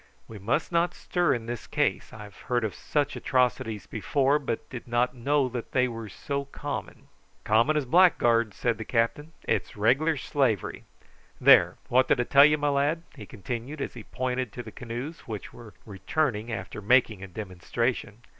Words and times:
"We 0.27 0.39
must 0.39 0.71
not 0.71 0.95
stir 0.95 1.31
in 1.35 1.45
this 1.45 1.67
case. 1.67 2.11
I've 2.11 2.35
heard 2.49 2.63
of 2.63 2.73
such 2.73 3.15
atrocities 3.15 3.85
before, 3.85 4.39
but 4.39 4.67
did 4.71 4.87
not 4.87 5.13
know 5.15 5.47
that 5.49 5.73
they 5.73 5.87
were 5.87 6.09
so 6.09 6.45
common." 6.45 7.07
"Common 7.43 7.77
as 7.77 7.85
blackguards," 7.85 8.57
said 8.57 8.79
the 8.79 8.83
captain, 8.83 9.33
"It's 9.43 9.77
regular 9.77 10.17
slavery. 10.17 10.85
There, 11.39 11.75
what 11.87 12.07
did 12.07 12.19
I 12.19 12.23
tell 12.23 12.45
you, 12.45 12.57
my 12.57 12.69
lad?" 12.69 13.03
he 13.15 13.27
continued, 13.27 13.79
as 13.79 13.93
he 13.93 14.01
pointed 14.03 14.51
to 14.53 14.63
the 14.63 14.71
canoes, 14.71 15.27
which 15.27 15.53
were 15.53 15.75
returning 15.85 16.51
after 16.51 16.81
making 16.81 17.21
a 17.21 17.27
demonstration. 17.27 18.23